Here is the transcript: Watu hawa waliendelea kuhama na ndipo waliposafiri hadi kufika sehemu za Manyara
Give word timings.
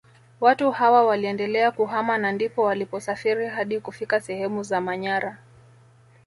Watu 0.41 0.71
hawa 0.71 1.05
waliendelea 1.05 1.71
kuhama 1.71 2.17
na 2.17 2.31
ndipo 2.31 2.63
waliposafiri 2.63 3.47
hadi 3.47 3.79
kufika 3.79 4.21
sehemu 4.21 4.63
za 4.63 4.81
Manyara 4.81 5.37